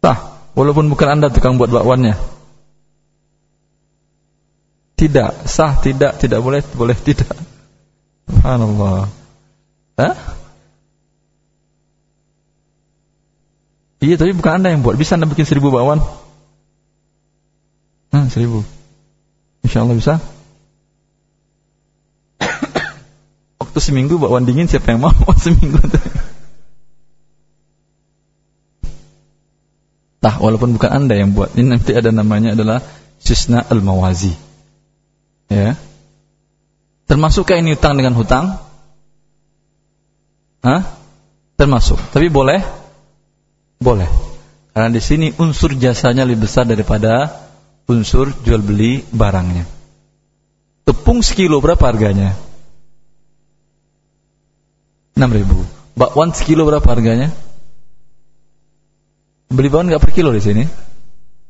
[0.00, 0.18] sah
[0.56, 2.16] walaupun bukan anda tukang buat bakwannya.
[4.96, 7.51] Tidak, sah tidak, tidak boleh, boleh tidak.
[8.28, 9.10] Subhanallah.
[9.98, 10.14] Hah?
[14.02, 14.98] Iya, tapi bukan anda yang buat.
[14.98, 16.02] Bisa anda bikin seribu bakwan?
[18.10, 18.66] Hmm, seribu.
[19.62, 20.18] Insya Allah bisa.
[23.62, 25.78] Waktu seminggu bakwan dingin siapa yang mau seminggu?
[30.22, 31.54] Tah, walaupun bukan anda yang buat.
[31.54, 32.82] Ini nanti ada namanya adalah
[33.22, 34.34] Sisna al-Mawazi.
[35.46, 35.78] Ya.
[37.12, 38.56] Termasukkah ini hutang dengan hutang?
[40.64, 40.80] Hah?
[41.60, 42.00] Termasuk.
[42.08, 42.64] Tapi boleh?
[43.76, 44.08] Boleh.
[44.72, 47.28] Karena di sini unsur jasanya lebih besar daripada
[47.84, 49.68] unsur jual beli barangnya.
[50.88, 52.32] Tepung sekilo berapa harganya?
[55.12, 55.68] 6 ribu.
[55.92, 57.28] Bakwan sekilo berapa harganya?
[59.52, 60.64] Beli bakwan nggak per kilo di sini?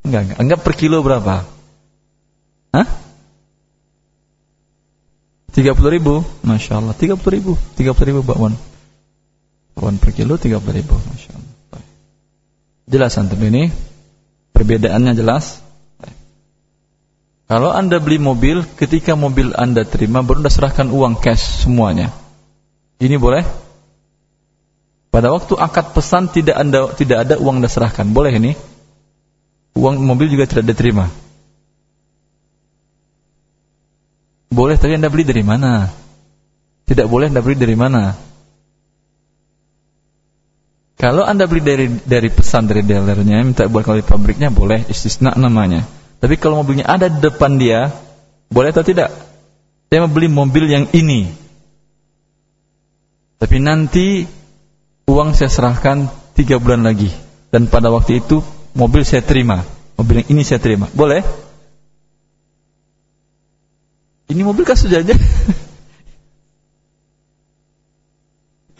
[0.03, 0.38] Enggak, enggak.
[0.42, 1.46] Enggak per kilo berapa?
[2.75, 3.02] Hah?
[5.53, 6.25] 30 ribu?
[6.41, 6.97] Masya Allah.
[6.97, 7.53] 30 ribu?
[7.77, 8.57] 30 ribu bakwan
[9.77, 10.97] Bakwan per kilo 30 ribu.
[10.97, 11.81] Masya Allah.
[12.88, 13.69] Jelas antum ini
[14.53, 15.61] Perbedaannya jelas.
[17.49, 22.09] Kalau anda beli mobil Ketika mobil anda terima Baru anda serahkan uang cash semuanya.
[22.97, 23.45] Ini boleh?
[25.12, 28.09] Pada waktu akad pesan tidak anda tidak ada uang anda serahkan.
[28.17, 28.57] Boleh ini?
[29.77, 31.12] Uang mobil juga tidak diterima
[34.53, 35.88] Boleh tapi Anda beli dari mana?
[36.85, 38.12] Tidak boleh Anda beli dari mana?
[41.01, 45.33] Kalau Anda beli dari dari pesan dari dealernya, minta buat kalau di pabriknya boleh istisna
[45.35, 45.83] namanya.
[46.23, 47.91] Tapi kalau mobilnya ada di depan dia,
[48.53, 49.11] boleh atau tidak?
[49.91, 51.27] Saya mau beli mobil yang ini.
[53.43, 54.23] Tapi nanti
[55.11, 56.07] uang saya serahkan
[56.38, 57.11] tiga bulan lagi.
[57.51, 58.38] Dan pada waktu itu
[58.79, 59.67] mobil saya terima.
[59.99, 60.87] Mobil yang ini saya terima.
[60.95, 61.27] Boleh?
[64.33, 65.21] Ini mobil kan sudah jadi.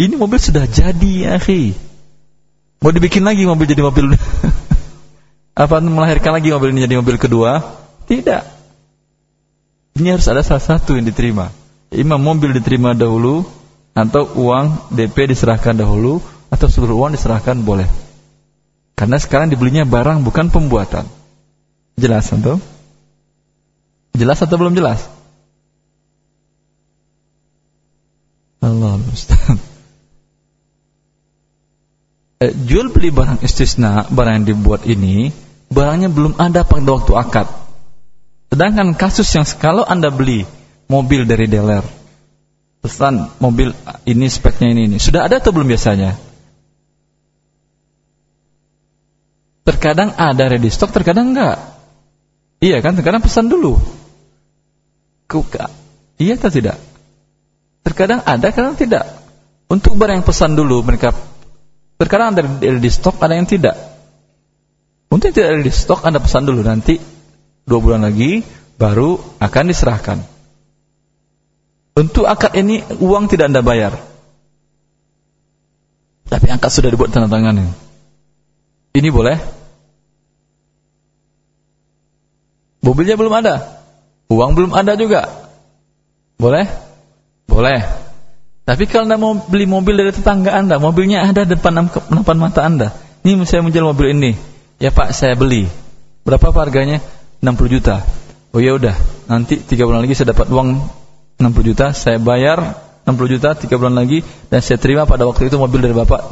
[0.03, 1.77] Ini mobil sudah jadi akhi.
[2.83, 4.19] Mau dibikin lagi mobil jadi mobil
[5.53, 7.61] apa melahirkan lagi mobil ini jadi mobil kedua?
[8.09, 8.43] Tidak.
[10.01, 11.53] Ini harus ada salah satu yang diterima.
[11.93, 13.45] Imam mobil diterima dahulu
[13.93, 17.87] atau uang DP diserahkan dahulu atau seluruh uang diserahkan boleh.
[18.97, 21.05] Karena sekarang dibelinya barang bukan pembuatan.
[22.01, 22.57] Jelas atau?
[24.17, 25.05] Jelas atau belum jelas?
[28.62, 29.59] Allah Ustaz.
[32.42, 35.31] Eh, jual beli barang istisna, barang yang dibuat ini,
[35.70, 37.46] barangnya belum ada pada waktu akad.
[38.51, 40.42] Sedangkan kasus yang kalau Anda beli
[40.90, 41.87] mobil dari dealer,
[42.83, 43.70] pesan mobil
[44.11, 46.18] ini speknya ini ini, sudah ada atau belum biasanya?
[49.62, 51.62] Terkadang ada ready stock, terkadang enggak.
[52.59, 52.98] Iya kan?
[52.98, 53.79] Terkadang pesan dulu.
[55.31, 55.70] Kuka.
[56.18, 56.92] Iya atau tidak?
[57.83, 59.05] Terkadang ada, kadang tidak.
[59.66, 61.16] Untuk barang yang pesan dulu mereka
[61.99, 63.79] terkadang ada di stok, ada yang tidak.
[65.09, 66.99] Untuk yang tidak ada di stok, Anda pesan dulu nanti
[67.66, 68.42] dua bulan lagi
[68.77, 70.18] baru akan diserahkan.
[71.92, 73.97] Untuk akad ini uang tidak Anda bayar.
[76.27, 77.61] Tapi akad sudah dibuat tanda tangan.
[78.92, 79.37] Ini boleh?
[82.83, 83.85] Mobilnya belum ada.
[84.33, 85.29] Uang belum ada juga.
[86.40, 86.66] Boleh?
[87.47, 87.83] Boleh.
[88.63, 92.95] Tapi kalau Anda mau beli mobil dari tetangga Anda, mobilnya ada depan depan mata Anda.
[93.23, 94.33] Ini saya menjual mobil ini.
[94.79, 95.67] Ya Pak, saya beli.
[96.23, 97.03] Berapa harganya?
[97.43, 98.07] 60 juta.
[98.55, 98.95] Oh ya udah,
[99.27, 100.79] nanti 3 bulan lagi saya dapat uang
[101.41, 102.79] 60 juta, saya bayar
[103.09, 106.23] 60 juta 3 bulan lagi dan saya terima pada waktu itu mobil dari Bapak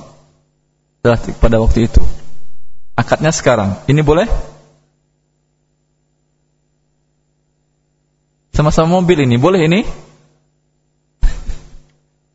[1.41, 2.05] pada waktu itu.
[2.95, 3.81] Akadnya sekarang.
[3.89, 4.29] Ini boleh?
[8.53, 9.89] Sama-sama mobil ini, boleh ini?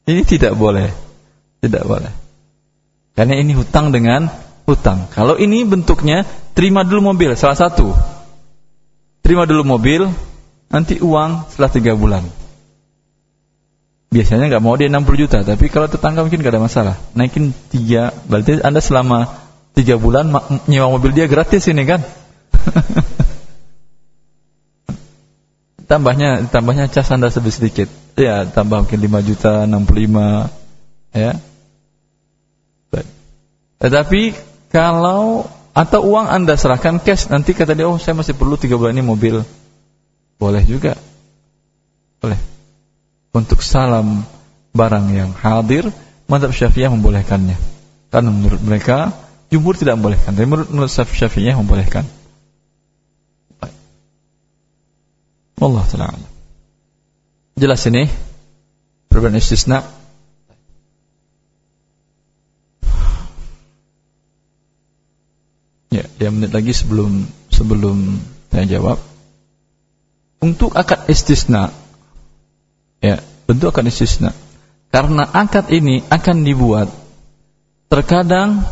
[0.06, 0.94] Ini tidak boleh.
[1.62, 2.13] Tidak boleh.
[3.18, 4.30] Karena ini hutang dengan
[4.70, 5.10] hutang.
[5.10, 7.96] Kalau ini bentuknya terima dulu mobil salah satu.
[9.26, 10.06] Terima dulu mobil,
[10.70, 12.22] nanti uang setelah tiga bulan.
[14.13, 16.96] Biasanya nggak mau dia 60 juta, tapi kalau tetangga mungkin gak ada masalah.
[17.18, 19.34] Naikin tiga, berarti anda selama
[19.74, 20.30] tiga bulan
[20.70, 22.06] nyewa mobil dia gratis ini kan?
[25.89, 31.32] tambahnya tambahnya cas anda sedikit ya tambah mungkin 5 juta 65 ya.
[33.86, 34.21] Tetapi
[34.71, 38.95] kalau atau uang anda serahkan cash nanti kata dia oh saya masih perlu tiga bulan
[38.95, 39.43] ini mobil.
[40.39, 40.95] Boleh juga.
[42.23, 42.39] Boleh.
[43.36, 44.23] Untuk salam
[44.71, 45.91] barang yang hadir
[46.32, 47.60] mantap syafi'iyah membolehkannya.
[48.10, 49.12] Karena menurut mereka
[49.51, 50.32] jumhur tidak membolehkan.
[50.34, 52.08] Tapi menurut, menurut syafi'iyah membolehkan.
[55.56, 56.35] Allah taala
[57.56, 58.12] Jelas ini
[59.08, 59.80] perbedaan istisna.
[65.88, 68.20] Ya, dia menit lagi sebelum sebelum
[68.52, 69.00] saya jawab.
[70.44, 71.72] Untuk akad istisna,
[73.00, 74.36] ya, bentuk akad istisna.
[74.91, 76.91] Karena akad ini akan dibuat
[77.88, 78.68] terkadang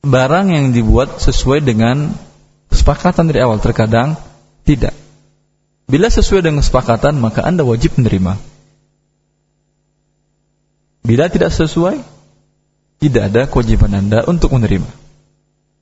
[0.00, 2.08] barang yang dibuat sesuai dengan
[2.72, 4.16] kesepakatan dari awal, terkadang
[4.64, 4.96] tidak.
[5.90, 8.38] Bila sesuai dengan kesepakatan, maka Anda wajib menerima.
[11.02, 11.98] Bila tidak sesuai,
[13.02, 14.86] tidak ada kewajiban Anda untuk menerima.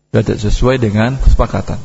[0.09, 1.77] Bila tidak sesuai dengan kesepakatan.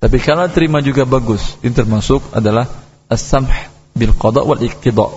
[0.00, 2.64] Tapi kalau terima juga bagus, ini termasuk adalah
[3.12, 3.52] as-samh
[3.92, 5.12] bil qada wal iqtida.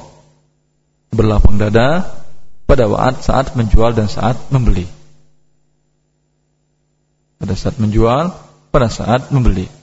[1.16, 2.12] Berlapang dada
[2.68, 4.84] pada saat saat menjual dan saat membeli.
[7.40, 8.36] Pada saat menjual,
[8.76, 9.77] pada saat membeli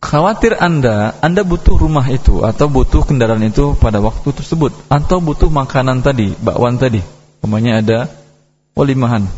[0.00, 5.52] khawatir Anda, Anda butuh rumah itu atau butuh kendaraan itu pada waktu tersebut atau butuh
[5.52, 7.04] makanan tadi, bakwan tadi.
[7.40, 7.98] Umpamanya ada
[8.72, 9.28] walimahan.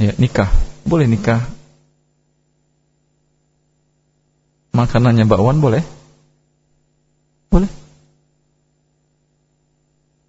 [0.00, 0.48] Ya, nikah.
[0.88, 1.44] Boleh nikah.
[4.72, 5.84] Makanannya bakwan boleh?
[7.52, 7.70] Boleh.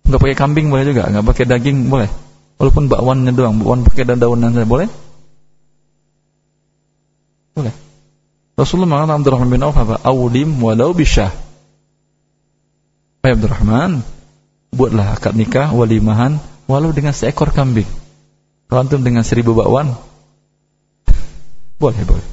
[0.07, 2.09] Enggak pakai kambing boleh juga, enggak pakai daging boleh.
[2.59, 4.89] Walaupun bakwannya doang, bakwan pakai daun-daunan saja boleh?
[7.53, 7.88] Boleh.
[8.59, 10.03] Rasulullah mengatakan Abdurrahman bin Auf apa?
[10.03, 11.31] Awlim walau bisyah.
[13.23, 14.03] Wahai Abdurrahman,
[14.75, 17.87] buatlah akad nikah walimahan walau dengan seekor kambing.
[18.67, 19.95] Kalau dengan seribu bakwan,
[21.79, 22.27] boleh, boleh.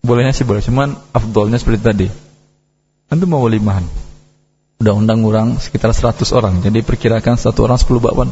[0.00, 2.08] Bolehnya sih boleh, cuman afdolnya seperti tadi.
[3.10, 3.82] Antum mau walimahan.
[4.78, 8.30] Udah undang orang sekitar 100 orang, jadi perkirakan satu orang 10 bakwan.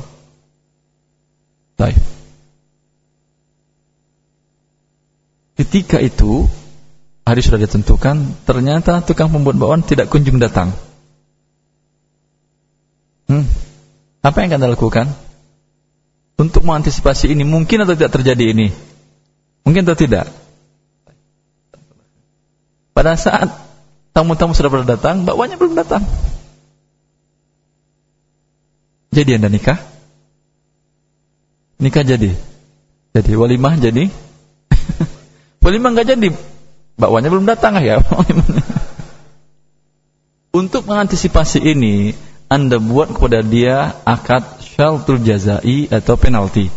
[1.75, 1.99] Baik.
[5.59, 6.47] Ketika itu
[7.27, 10.71] hari sudah ditentukan, ternyata tukang pembuat bakwan tidak kunjung datang.
[13.27, 13.43] Hmm.
[14.23, 15.07] Apa yang akan Anda lakukan?
[16.39, 18.71] Untuk mengantisipasi ini, mungkin atau tidak terjadi ini?
[19.67, 20.31] Mungkin atau tidak?
[22.95, 23.51] Pada saat
[24.15, 26.07] tamu-tamu sudah pada datang, bakwannya belum datang.
[29.11, 29.83] Jadi Anda nikah?
[31.83, 32.31] Nikah jadi?
[33.17, 34.07] Jadi walimah jadi?
[35.65, 36.29] walimah nggak jadi,
[36.97, 38.01] bakwanya belum datang ya.
[40.57, 42.17] Untuk mengantisipasi ini,
[42.49, 46.73] Anda buat kepada dia akad syaltul jazai atau penalti.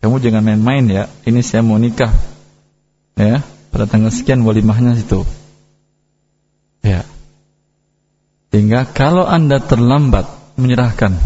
[0.00, 1.04] Kamu jangan main-main ya.
[1.28, 2.10] Ini saya mau nikah.
[3.12, 5.28] Ya, pada tanggal sekian walimahnya situ.
[6.80, 7.04] Ya.
[8.48, 11.20] Sehingga kalau Anda terlambat menyerahkan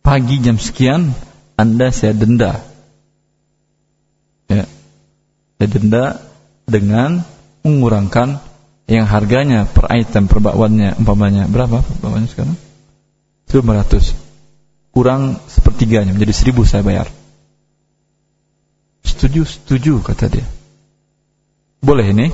[0.00, 1.12] pagi jam sekian,
[1.60, 2.64] Anda saya denda.
[4.48, 4.64] Ya.
[5.60, 6.31] Saya denda
[6.66, 7.22] dengan
[7.62, 8.42] mengurangkan
[8.90, 12.58] yang harganya per item per bakwannya umpamanya berapa bakwannya sekarang?
[13.48, 17.08] 500 kurang sepertiganya menjadi 1000 saya bayar.
[19.04, 20.46] Setuju, setuju kata dia.
[21.82, 22.26] Boleh ini?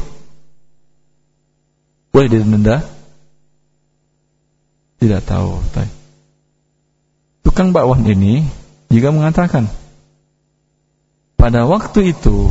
[2.13, 2.85] Boleh didenda?
[4.99, 5.63] Tidak tahu.
[7.47, 8.43] Tukang bakwan ini
[8.91, 9.71] juga mengatakan
[11.39, 12.51] pada waktu itu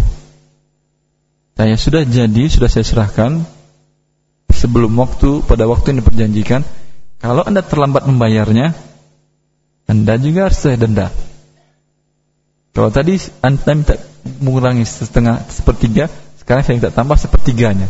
[1.57, 3.41] saya sudah jadi, sudah saya serahkan
[4.53, 6.61] sebelum waktu pada waktu yang diperjanjikan.
[7.17, 8.77] Kalau Anda terlambat membayarnya,
[9.89, 11.09] Anda juga harus saya denda.
[12.77, 13.97] Kalau tadi Anda minta
[14.37, 17.89] mengurangi setengah sepertiga, sekarang saya minta tambah sepertiganya.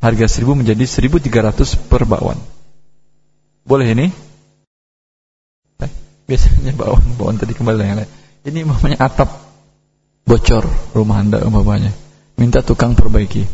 [0.00, 2.40] Harga seribu menjadi seribu tiga ratus per bakwan.
[3.68, 4.08] Boleh ini?
[5.84, 5.90] Eh,
[6.24, 8.10] biasanya bakwan tadi kembali yang lain.
[8.48, 9.36] Ini namanya atap
[10.24, 10.64] bocor
[10.96, 12.05] rumah Anda umpamanya
[12.36, 13.44] minta tukang perbaiki.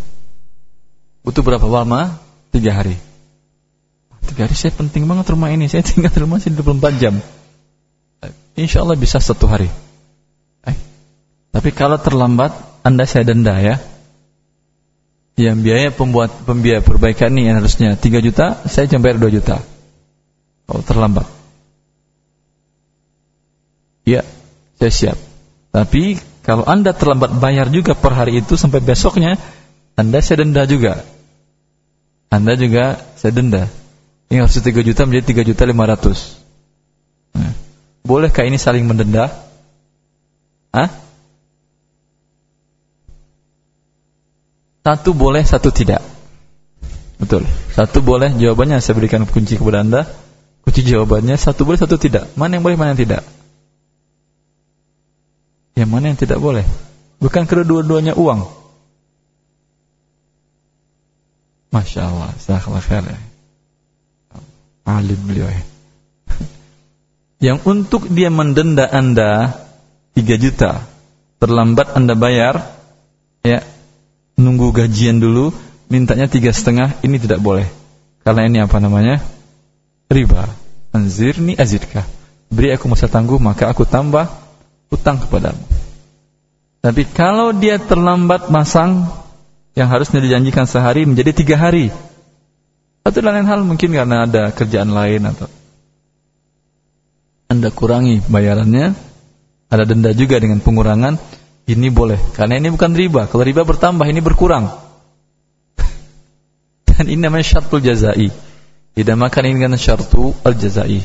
[1.23, 1.65] Butuh berapa?
[1.65, 2.19] Lama?
[2.51, 2.99] Tiga hari.
[4.23, 5.71] tiga hari saya penting banget rumah ini.
[5.71, 7.15] Saya tinggal di rumah sini 24 jam.
[8.53, 9.71] Insya Allah bisa satu hari.
[10.69, 10.77] Eh,
[11.51, 12.53] tapi kalau terlambat
[12.85, 13.81] anda saya denda ya.
[15.33, 19.57] Yang biaya pembuat pembiaya perbaikan ini yang harusnya 3 juta saya cuma bayar 2 juta.
[20.69, 21.27] Kalau terlambat.
[24.05, 24.27] Ya
[24.77, 25.19] saya siap.
[25.73, 29.39] Tapi kalau anda terlambat bayar juga per hari itu sampai besoknya
[29.95, 31.07] anda saya denda juga
[32.33, 33.69] anda juga saya denda.
[34.33, 37.37] Ini harus 3 juta menjadi 3 juta 500.
[37.37, 37.53] Nah,
[38.01, 39.29] bolehkah ini saling mendenda?
[40.73, 40.89] Hah?
[44.81, 46.01] Satu boleh, satu tidak.
[47.21, 47.45] Betul.
[47.77, 50.09] Satu boleh, jawabannya saya berikan kunci kepada Anda.
[50.65, 52.33] Kunci jawabannya satu boleh, satu tidak.
[52.35, 53.23] Mana yang boleh, mana yang tidak?
[55.73, 56.67] Yang mana yang tidak boleh?
[57.23, 58.45] Bukan kedua-duanya uang.
[61.73, 63.17] Masya Allah, Jazakallah khair.
[64.85, 65.63] Alim beliau ya.
[67.53, 69.57] Yang untuk dia mendenda Anda
[70.13, 70.85] 3 juta,
[71.41, 72.61] terlambat Anda bayar,
[73.41, 73.65] ya,
[74.37, 75.55] nunggu gajian dulu,
[75.89, 77.71] mintanya tiga setengah, ini tidak boleh.
[78.21, 79.23] Karena ini apa namanya?
[80.13, 80.45] Riba.
[80.93, 82.05] Anzirni azidkah.
[82.53, 84.42] Beri aku masa tangguh, maka aku tambah
[84.93, 85.65] utang kepadamu.
[86.83, 89.09] Tapi kalau dia terlambat masang
[89.73, 91.89] yang harusnya dijanjikan sehari menjadi tiga hari.
[93.03, 95.51] Atau lain hal mungkin karena ada kerjaan lain atau
[97.51, 98.97] Anda kurangi bayarannya,
[99.69, 101.21] ada denda juga dengan pengurangan,
[101.69, 102.17] ini boleh.
[102.33, 103.29] Karena ini bukan riba.
[103.29, 104.73] Kalau riba bertambah, ini berkurang.
[106.89, 108.33] Dan ini namanya syartul jazai.
[108.97, 111.05] makan ini dengan syartu al-jazai.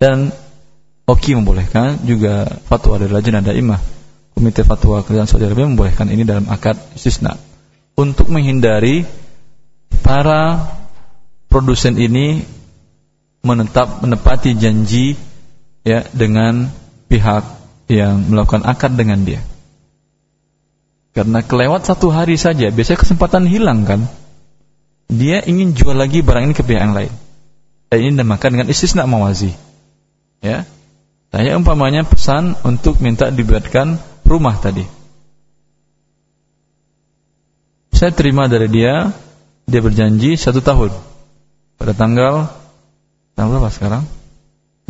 [0.00, 0.32] Dan
[1.10, 3.82] Oki membolehkan juga fatwa dari Lajnah Daimah
[4.30, 7.34] Komite Fatwa Kerajaan Saudi Arabia membolehkan ini dalam akad istisna
[7.98, 9.02] untuk menghindari
[10.06, 10.70] para
[11.50, 12.46] produsen ini
[13.42, 15.18] menetap menepati janji
[15.82, 16.70] ya dengan
[17.10, 17.42] pihak
[17.90, 19.42] yang melakukan akad dengan dia.
[21.10, 24.06] Karena kelewat satu hari saja, biasanya kesempatan hilang kan.
[25.10, 27.10] Dia ingin jual lagi barang ini ke pihak yang lain.
[27.90, 29.50] Dan ini dinamakan dengan istisna mawazi.
[30.38, 30.70] Ya.
[31.30, 34.82] Saya umpamanya pesan untuk minta dibuatkan rumah tadi.
[37.94, 39.14] Saya terima dari dia
[39.70, 40.90] dia berjanji satu tahun.
[41.78, 42.50] Pada tanggal
[43.38, 44.02] tanggal berapa sekarang?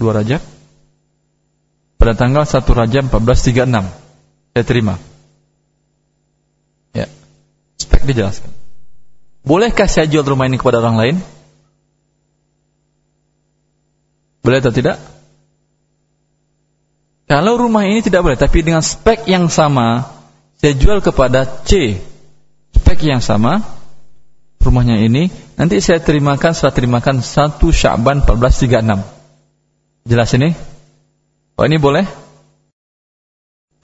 [0.01, 0.41] Dua Rajab?
[2.01, 4.97] Pada tanggal satu Rajab 1436 saya terima.
[6.97, 7.05] Ya
[7.77, 8.49] spek dijelaskan.
[9.45, 11.17] Bolehkah saya jual rumah ini kepada orang lain?
[14.41, 15.20] Boleh atau tidak
[17.31, 20.19] kalau rumah ini tidak boleh tapi dengan spek yang sama
[20.59, 22.03] saya jual kepada C.
[22.75, 23.63] Spek yang sama
[24.59, 30.59] rumahnya ini nanti saya terimakan setelah terimakan satu Sya'ban 1436 jelas ini?
[31.55, 32.03] Oh ini boleh?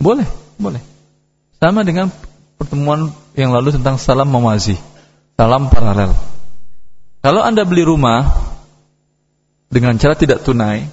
[0.02, 0.26] Boleh
[0.58, 0.82] boleh.
[1.62, 2.10] Sama dengan
[2.58, 4.74] pertemuan yang lalu tentang salam memazi
[5.38, 6.18] salam paralel.
[7.22, 8.26] Kalau anda beli rumah
[9.70, 10.88] dengan cara tidak tunai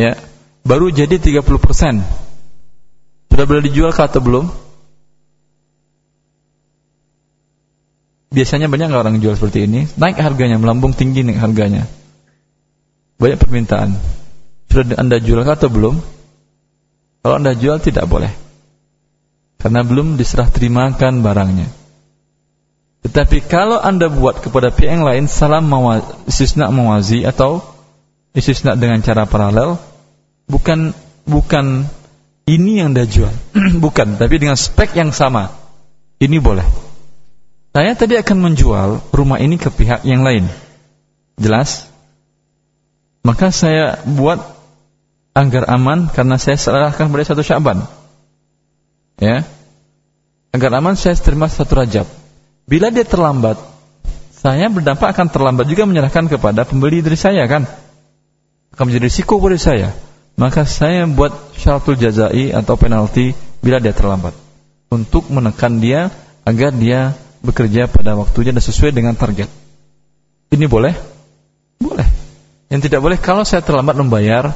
[0.00, 0.16] ya
[0.68, 1.40] baru jadi 30%
[3.32, 4.46] sudah boleh dijual atau belum
[8.28, 9.88] Biasanya banyak orang jual seperti ini?
[9.96, 11.88] Naik harganya, melambung tinggi naik harganya.
[13.16, 13.96] Banyak permintaan.
[14.68, 15.96] Sudah Anda jual atau belum?
[17.24, 18.30] Kalau Anda jual tidak boleh.
[19.58, 21.72] Karena belum diserah terimakan barangnya.
[23.02, 27.64] Tetapi kalau Anda buat kepada pihak yang lain salam mawazi, istisna mawazi atau
[28.36, 29.80] istisna dengan cara paralel,
[30.48, 30.96] bukan
[31.28, 31.86] bukan
[32.48, 33.30] ini yang Anda jual.
[33.84, 35.52] bukan, tapi dengan spek yang sama.
[36.18, 36.64] Ini boleh.
[37.76, 40.48] Saya tadi akan menjual rumah ini ke pihak yang lain.
[41.38, 41.86] Jelas?
[43.22, 44.40] Maka saya buat
[45.36, 47.86] agar aman karena saya serahkan pada satu Syaban.
[49.20, 49.46] Ya.
[50.50, 52.08] Agar aman saya terima satu Rajab.
[52.66, 53.60] Bila dia terlambat,
[54.32, 57.68] saya berdampak akan terlambat juga menyerahkan kepada pembeli dari saya kan.
[58.74, 59.92] Akan menjadi risiko pada saya.
[60.38, 64.38] Maka saya buat syaratul jazai atau penalti bila dia terlambat.
[64.88, 66.14] Untuk menekan dia
[66.46, 69.50] agar dia bekerja pada waktunya dan sesuai dengan target.
[70.54, 70.94] Ini boleh?
[71.82, 72.06] Boleh.
[72.70, 74.54] Yang tidak boleh kalau saya terlambat membayar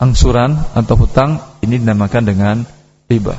[0.00, 2.56] angsuran atau hutang ini dinamakan dengan
[3.06, 3.36] riba.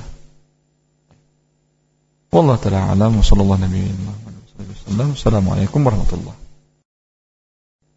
[2.30, 3.94] Wallahu taala alam sallallahu alaihi
[4.64, 5.08] wasallam.
[5.14, 6.38] Assalamualaikum warahmatullahi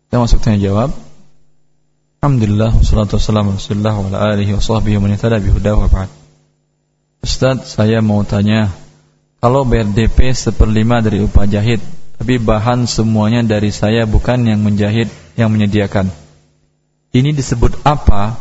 [0.09, 1.06] Saya masuk tanya jawab.
[2.27, 6.11] Alhamdulillah wassalatu wassalamu ala wa ala alihi wa sahbihi wa man wa ba'd.
[7.23, 8.75] Ustaz, saya mau tanya
[9.39, 11.79] kalau bayar DP seperlima dari upah jahit
[12.19, 15.07] tapi bahan semuanya dari saya bukan yang menjahit,
[15.39, 16.11] yang menyediakan.
[17.15, 18.35] Ini disebut apa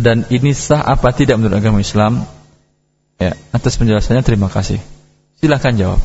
[0.00, 2.24] dan ini sah apa tidak menurut agama Islam?
[3.20, 4.80] Ya, atas penjelasannya terima kasih.
[5.36, 6.00] Silahkan jawab.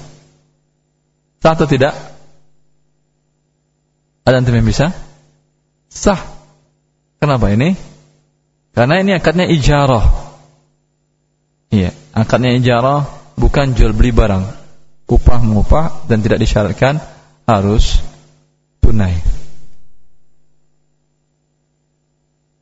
[1.40, 1.96] Sah atau tidak?
[4.28, 4.92] Ada yang bisa?
[5.88, 6.31] Sah.
[7.22, 7.78] Kenapa ini?
[8.74, 10.10] Karena ini akadnya ijarah.
[11.70, 13.06] Iya, akadnya ijarah
[13.38, 14.42] bukan jual beli barang.
[15.06, 16.98] Upah mengupah dan tidak disyaratkan
[17.46, 18.02] harus
[18.82, 19.22] tunai.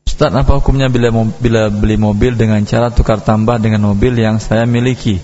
[0.04, 1.08] Ustaz, apa hukumnya bila,
[1.40, 5.24] bila beli mobil dengan cara tukar tambah dengan mobil yang saya miliki?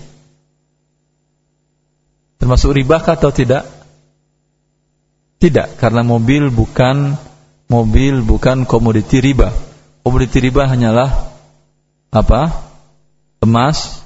[2.40, 3.68] Termasuk riba atau tidak?
[5.44, 7.20] Tidak, karena mobil bukan
[7.76, 9.52] mobil bukan komoditi riba.
[10.00, 11.12] Komoditi riba hanyalah
[12.16, 12.72] apa?
[13.44, 14.00] Emas,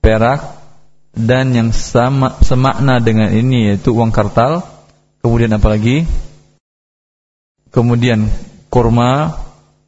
[0.00, 0.40] perak,
[1.12, 4.64] dan yang sama semakna dengan ini yaitu uang kartal.
[5.20, 6.08] Kemudian apa lagi?
[7.68, 8.32] Kemudian
[8.72, 9.36] kurma,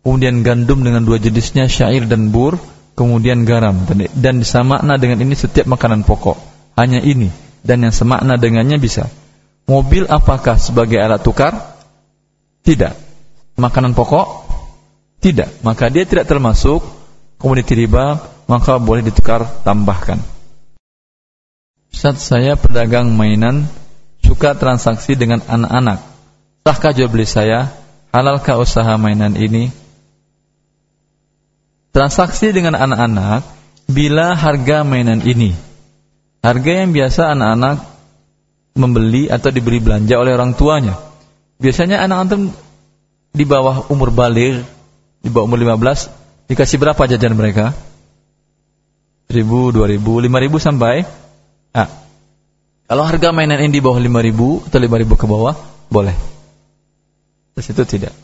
[0.04, 2.60] kemudian gandum dengan dua jenisnya syair dan bur,
[2.94, 6.38] kemudian garam dan, dan semakna dengan ini setiap makanan pokok.
[6.76, 7.32] Hanya ini
[7.64, 9.08] dan yang semakna dengannya bisa.
[9.64, 11.56] Mobil apakah sebagai alat tukar?
[12.64, 13.03] Tidak.
[13.54, 14.46] Makanan pokok?
[15.22, 15.62] Tidak.
[15.66, 16.82] Maka dia tidak termasuk
[17.38, 18.18] komoditi riba,
[18.50, 20.18] maka boleh ditukar tambahkan.
[21.94, 23.70] Saat saya pedagang mainan,
[24.20, 26.02] suka transaksi dengan anak-anak.
[26.66, 27.70] Sahkah jual beli saya?
[28.10, 29.84] Halalkah usaha mainan ini?
[31.94, 33.46] transaksi dengan anak-anak
[33.86, 35.54] bila harga mainan ini.
[36.42, 37.86] Harga yang biasa anak-anak
[38.74, 40.98] membeli atau diberi belanja oleh orang tuanya.
[41.62, 42.50] Biasanya anak-anak
[43.34, 44.62] di bawah umur balik,
[45.18, 47.74] di bawah umur 15, dikasih berapa jajan mereka?
[49.26, 51.02] 1000, 2000, 5000 sampai
[51.74, 51.90] ah.
[52.86, 55.54] Kalau harga mainan ini di bawah 5000 atau 5000 ke bawah,
[55.90, 56.14] boleh.
[57.58, 58.14] Terus itu tidak.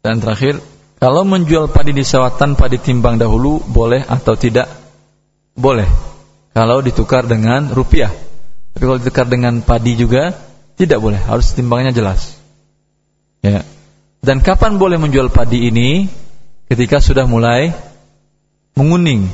[0.00, 0.56] Dan terakhir,
[0.96, 4.68] kalau menjual padi di sawah tanpa ditimbang dahulu boleh atau tidak?
[5.52, 5.88] Boleh.
[6.56, 8.08] Kalau ditukar dengan rupiah.
[8.72, 10.32] Tapi kalau ditukar dengan padi juga
[10.80, 12.40] tidak boleh, harus timbangnya jelas.
[13.44, 13.68] Ya.
[14.24, 16.08] Dan kapan boleh menjual padi ini?
[16.72, 17.76] Ketika sudah mulai
[18.72, 19.28] menguning.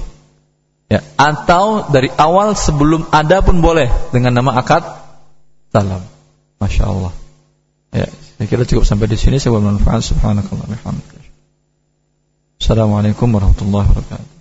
[0.91, 4.83] Ya, atau dari awal sebelum ada pun boleh dengan nama akad
[5.71, 6.03] salam.
[6.59, 7.13] Masya Allah.
[7.95, 9.39] Ya, saya kira cukup sampai di sini.
[9.39, 10.03] Saya bermanfaat.
[10.03, 10.67] Subhanakallah.
[12.59, 14.36] Assalamualaikum warahmatullahi wabarakatuh.